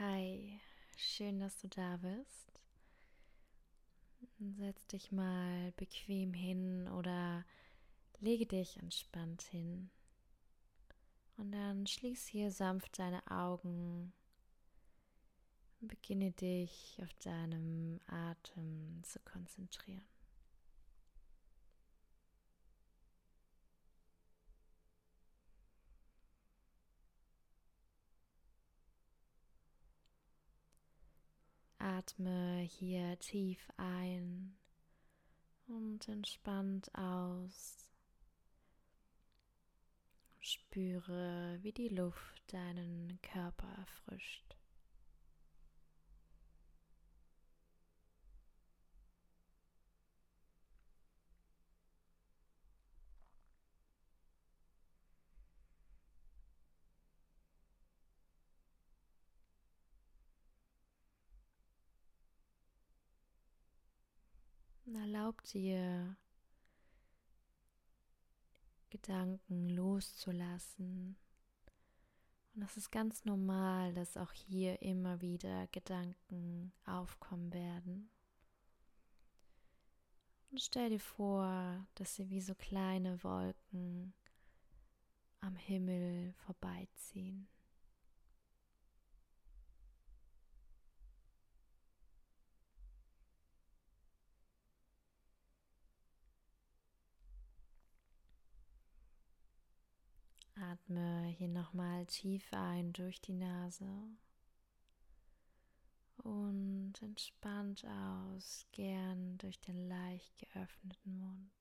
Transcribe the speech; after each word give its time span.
Hi, 0.00 0.60
schön, 0.96 1.38
dass 1.38 1.56
du 1.60 1.68
da 1.68 1.98
bist. 1.98 2.60
Setz 4.58 4.88
dich 4.88 5.12
mal 5.12 5.70
bequem 5.76 6.34
hin 6.34 6.88
oder 6.88 7.44
lege 8.18 8.44
dich 8.44 8.76
entspannt 8.78 9.42
hin. 9.42 9.90
Und 11.36 11.52
dann 11.52 11.86
schließ 11.86 12.26
hier 12.26 12.50
sanft 12.50 12.98
deine 12.98 13.24
Augen. 13.30 14.12
Beginne 15.78 16.32
dich 16.32 16.98
auf 17.00 17.14
deinem 17.22 18.00
Atem 18.08 19.00
zu 19.04 19.20
konzentrieren. 19.20 20.13
Atme 31.84 32.60
hier 32.60 33.18
tief 33.18 33.60
ein 33.76 34.56
und 35.66 36.08
entspannt 36.08 36.90
aus. 36.94 37.90
Spüre, 40.40 41.58
wie 41.60 41.72
die 41.72 41.88
Luft 41.88 42.42
deinen 42.54 43.18
Körper 43.20 43.68
erfrischt. 43.76 44.56
Erlaub 64.94 65.42
dir, 65.44 66.16
Gedanken 68.90 69.70
loszulassen. 69.70 71.16
Und 72.54 72.62
es 72.62 72.76
ist 72.76 72.92
ganz 72.92 73.24
normal, 73.24 73.92
dass 73.94 74.16
auch 74.16 74.32
hier 74.32 74.80
immer 74.82 75.20
wieder 75.20 75.66
Gedanken 75.68 76.72
aufkommen 76.86 77.52
werden. 77.52 78.08
Und 80.50 80.60
stell 80.60 80.90
dir 80.90 81.00
vor, 81.00 81.84
dass 81.96 82.14
sie 82.14 82.30
wie 82.30 82.40
so 82.40 82.54
kleine 82.54 83.20
Wolken 83.24 84.14
am 85.40 85.56
Himmel 85.56 86.32
vorbeiziehen. 86.46 87.48
Atme 100.74 101.26
hier 101.38 101.46
nochmal 101.46 102.04
tief 102.06 102.52
ein 102.52 102.92
durch 102.92 103.20
die 103.20 103.32
Nase 103.32 103.86
und 106.16 106.94
entspannt 107.00 107.84
aus, 107.86 108.66
gern 108.72 109.38
durch 109.38 109.60
den 109.60 109.88
leicht 109.88 110.36
geöffneten 110.36 111.20
Mund. 111.20 111.52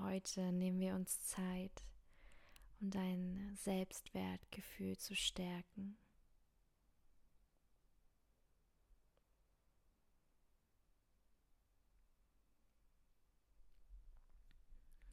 Heute 0.00 0.50
nehmen 0.50 0.80
wir 0.80 0.94
uns 0.96 1.22
Zeit, 1.26 1.84
um 2.80 2.90
dein 2.90 3.54
Selbstwertgefühl 3.56 4.96
zu 4.96 5.14
stärken. 5.14 5.98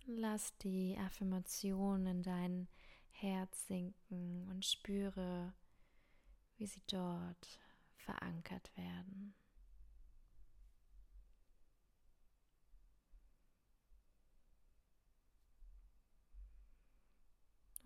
Lass 0.06 0.57
die 0.59 0.97
Affirmation 0.97 2.06
in 2.06 2.23
dein 2.23 2.69
Herz 3.11 3.67
sinken 3.67 4.47
und 4.50 4.66
spüre, 4.66 5.53
wie 6.56 6.66
sie 6.66 6.81
dort 6.88 7.59
verankert 7.97 8.72
werden. 8.77 9.35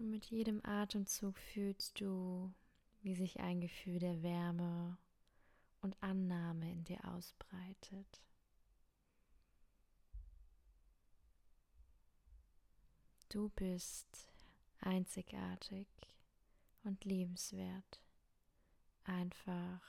Und 0.01 0.09
mit 0.09 0.25
jedem 0.25 0.65
Atemzug 0.65 1.37
fühlst 1.37 2.01
du, 2.01 2.51
wie 3.03 3.13
sich 3.13 3.39
ein 3.39 3.61
Gefühl 3.61 3.99
der 3.99 4.23
Wärme 4.23 4.97
und 5.81 5.95
Annahme 6.01 6.71
in 6.71 6.83
dir 6.83 7.05
ausbreitet. 7.05 8.23
Du 13.29 13.49
bist 13.49 14.27
einzigartig 14.79 15.87
und 16.83 17.05
liebenswert, 17.05 18.01
einfach 19.03 19.83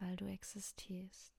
weil 0.00 0.16
du 0.16 0.26
existierst. 0.26 1.35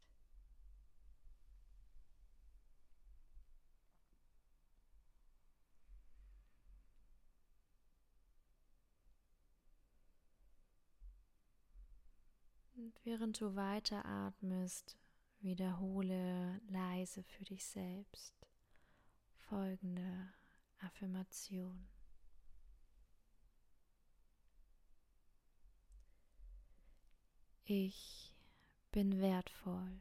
Und 12.88 13.04
während 13.04 13.42
du 13.42 13.54
weiter 13.58 14.06
atmest, 14.06 14.98
wiederhole 15.42 16.62
leise 16.70 17.22
für 17.22 17.44
dich 17.44 17.66
selbst 17.66 18.34
folgende 19.50 20.34
Affirmation. 20.78 21.90
Ich 27.66 28.34
bin 28.92 29.20
wertvoll. 29.20 30.00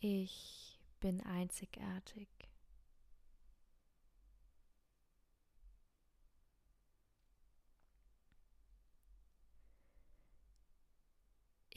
Ich 0.00 0.78
bin 1.00 1.22
einzigartig. 1.22 2.28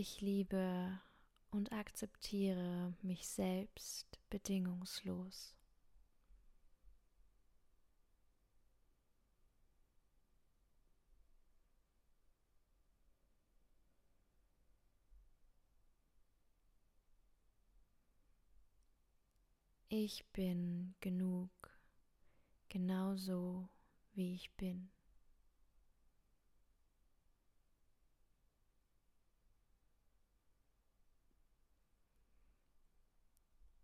Ich 0.01 0.21
liebe 0.21 0.97
und 1.51 1.73
akzeptiere 1.73 2.93
mich 3.01 3.27
selbst 3.27 4.17
bedingungslos. 4.29 5.53
Ich 19.89 20.25
bin 20.31 20.95
genug, 21.01 21.51
genauso 22.69 23.67
wie 24.13 24.33
ich 24.33 24.49
bin. 24.55 24.89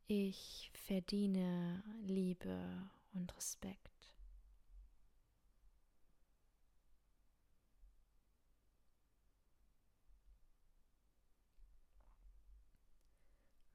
Ich 0.07 0.69
verdiene 0.75 1.81
Liebe 2.03 2.59
und 3.13 3.35
Respekt. 3.35 3.89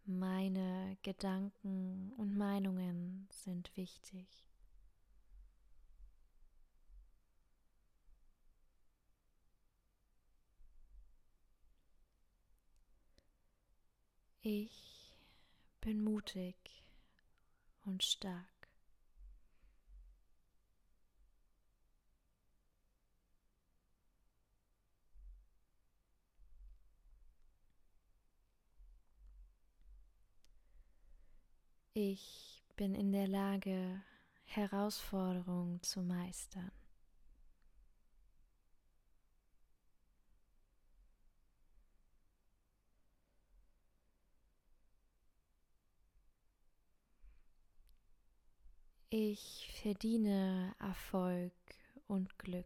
Meine 0.04 0.96
Gedanken 1.02 2.12
und 2.16 2.36
Meinungen 2.36 3.26
sind 3.32 3.76
wichtig. 3.76 4.26
Ich 14.42 14.89
bin 15.80 16.02
mutig 16.04 16.56
und 17.84 18.02
stark. 18.02 18.46
Ich 31.94 32.62
bin 32.76 32.94
in 32.94 33.12
der 33.12 33.26
Lage, 33.26 34.02
Herausforderungen 34.44 35.82
zu 35.82 36.02
meistern. 36.02 36.79
Ich 49.12 49.68
verdiene 49.82 50.72
Erfolg 50.78 51.52
und 52.06 52.38
Glück. 52.38 52.64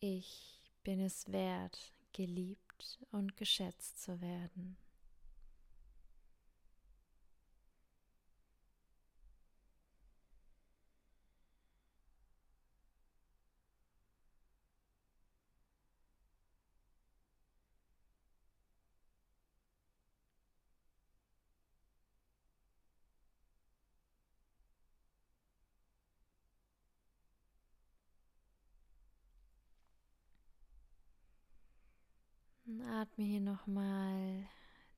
Ich 0.00 0.62
bin 0.84 1.00
es 1.00 1.30
wert, 1.30 1.92
geliebt 2.14 3.04
und 3.10 3.36
geschätzt 3.36 4.02
zu 4.02 4.22
werden. 4.22 4.78
Und 32.66 32.80
atme 32.82 33.24
hier 33.24 33.40
nochmal 33.40 34.48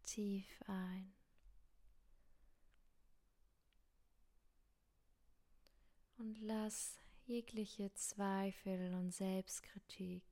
tief 0.03 0.47
ein. 0.69 1.13
Und 6.19 6.41
lass 6.41 6.99
jegliche 7.25 7.93
Zweifel 7.95 8.95
und 8.95 9.13
Selbstkritik 9.13 10.23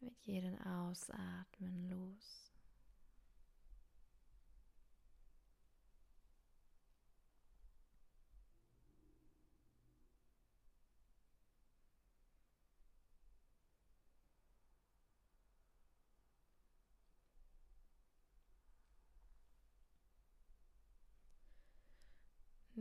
mit 0.00 0.18
jedem 0.26 0.58
Ausatmen 0.60 1.88
los. 1.88 2.49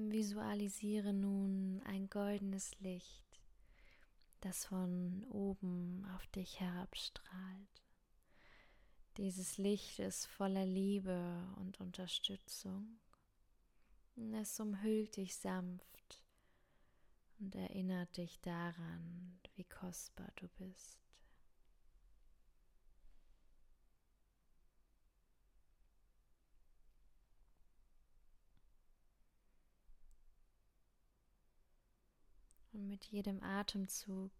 Visualisiere 0.07 1.13
nun 1.13 1.81
ein 1.85 2.09
goldenes 2.09 2.79
Licht, 2.79 3.41
das 4.39 4.65
von 4.65 5.25
oben 5.29 6.05
auf 6.15 6.25
dich 6.27 6.59
herabstrahlt. 6.61 7.83
Dieses 9.17 9.57
Licht 9.57 9.99
ist 9.99 10.25
voller 10.27 10.65
Liebe 10.65 11.45
und 11.57 11.81
Unterstützung. 11.81 12.99
Es 14.33 14.59
umhüllt 14.59 15.17
dich 15.17 15.35
sanft 15.35 16.23
und 17.39 17.53
erinnert 17.55 18.15
dich 18.15 18.39
daran, 18.39 19.39
wie 19.55 19.65
kostbar 19.65 20.31
du 20.37 20.47
bist. 20.57 21.08
Mit 32.89 33.05
jedem 33.05 33.41
Atemzug 33.43 34.31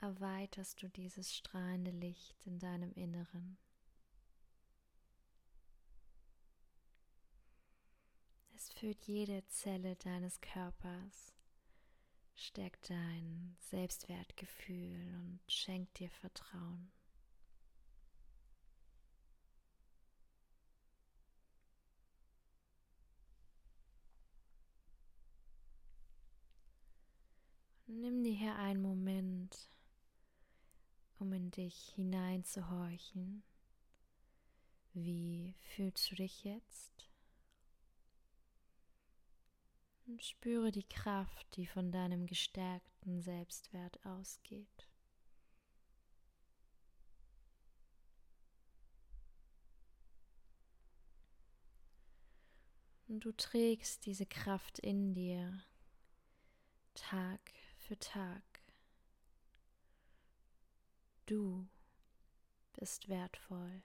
erweiterst 0.00 0.82
du 0.82 0.88
dieses 0.88 1.32
strahlende 1.32 1.92
Licht 1.92 2.44
in 2.44 2.58
deinem 2.58 2.92
Inneren. 2.92 3.56
Es 8.56 8.72
führt 8.72 9.04
jede 9.04 9.46
Zelle 9.46 9.94
deines 9.96 10.40
Körpers, 10.40 11.36
stärkt 12.34 12.90
dein 12.90 13.56
Selbstwertgefühl 13.60 15.14
und 15.14 15.40
schenkt 15.46 16.00
dir 16.00 16.10
Vertrauen. 16.10 16.90
Nimm 27.94 28.24
dir 28.24 28.32
hier 28.32 28.56
einen 28.56 28.80
Moment, 28.80 29.68
um 31.18 31.30
in 31.34 31.50
dich 31.50 31.92
hineinzuhorchen. 31.94 33.42
Wie 34.94 35.54
fühlst 35.60 36.10
du 36.10 36.14
dich 36.14 36.42
jetzt? 36.42 37.10
Und 40.06 40.24
spüre 40.24 40.70
die 40.70 40.88
Kraft, 40.88 41.46
die 41.56 41.66
von 41.66 41.92
deinem 41.92 42.26
gestärkten 42.26 43.20
Selbstwert 43.20 44.04
ausgeht. 44.06 44.88
Und 53.06 53.20
du 53.26 53.32
trägst 53.32 54.06
diese 54.06 54.24
Kraft 54.24 54.78
in 54.78 55.12
dir 55.12 55.62
Tag 56.94 57.40
für 57.82 57.98
Tag. 57.98 58.42
Du 61.26 61.68
bist 62.74 63.08
wertvoll. 63.08 63.82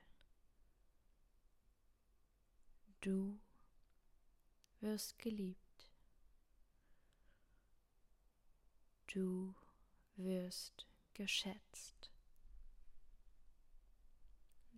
Du 3.00 3.38
wirst 4.80 5.18
geliebt. 5.18 5.90
Du 9.08 9.54
wirst 10.16 10.86
geschätzt. 11.14 12.10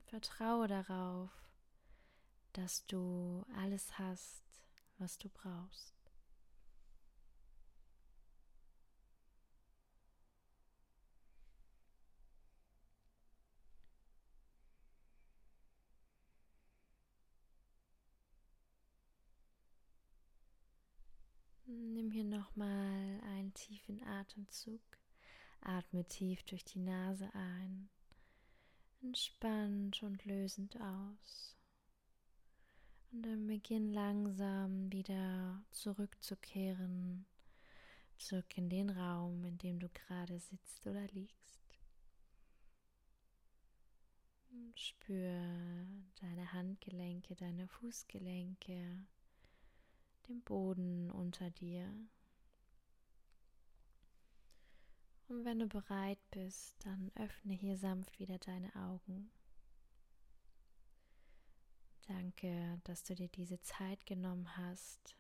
Vertraue 0.07 0.67
darauf, 0.67 1.31
dass 2.53 2.85
du 2.87 3.45
alles 3.55 3.99
hast, 3.99 4.43
was 4.99 5.19
du 5.19 5.29
brauchst. 5.29 6.01
Nimm 21.73 22.10
hier 22.21 22.29
nochmal 22.29 23.21
einen 23.23 23.55
tiefen 23.55 24.03
Atemzug. 24.03 24.83
Atme 25.63 26.05
tief 26.05 26.43
durch 26.43 26.65
die 26.65 26.79
Nase 26.79 27.31
ein, 27.35 27.89
entspannt 29.01 30.03
und 30.03 30.25
lösend 30.27 30.79
aus. 30.81 31.57
Und 33.11 33.23
dann 33.23 33.47
beginn 33.47 33.93
langsam 33.93 34.93
wieder 34.93 35.63
zurückzukehren, 35.71 37.25
zurück 38.19 38.57
in 38.57 38.69
den 38.69 38.91
Raum, 38.91 39.43
in 39.45 39.57
dem 39.57 39.79
du 39.79 39.89
gerade 39.89 40.39
sitzt 40.39 40.87
oder 40.87 41.07
liegst. 41.09 41.79
Spür 44.75 45.87
deine 46.21 46.53
Handgelenke, 46.53 47.35
deine 47.35 47.67
Fußgelenke, 47.67 49.07
den 50.29 50.43
Boden 50.43 51.11
unter 51.11 51.51
dir. 51.51 51.93
Und 55.29 55.45
wenn 55.45 55.61
du 55.61 55.69
bereit 55.69 56.19
bist, 56.33 56.75
dann 56.85 57.13
öffne 57.15 57.55
hier 57.55 57.77
sanft 57.77 58.19
wieder 58.19 58.39
deine 58.39 58.75
Augen. 58.75 59.31
Danke, 62.09 62.81
dass 62.83 63.05
du 63.05 63.15
dir 63.15 63.29
diese 63.29 63.61
Zeit 63.61 64.05
genommen 64.07 64.57
hast 64.57 65.17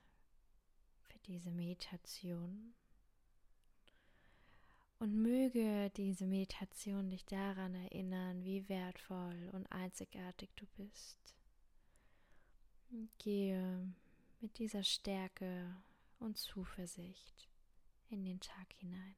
für 1.05 1.21
diese 1.21 1.53
Meditation. 1.53 2.75
Und 4.99 5.15
möge 5.15 5.91
diese 5.97 6.27
Meditation 6.27 7.09
dich 7.09 7.25
daran 7.25 7.77
erinnern, 7.77 8.43
wie 8.43 8.69
wertvoll 8.69 9.49
und 9.53 9.71
einzigartig 9.71 10.51
du 10.57 10.67
bist. 10.77 11.37
Gehe 13.19 13.95
mit 14.41 14.59
dieser 14.59 14.83
Stärke 14.83 15.77
und 16.19 16.39
Zuversicht 16.39 17.49
in 18.09 18.25
den 18.25 18.41
Tag 18.41 18.73
hinein. 18.79 19.17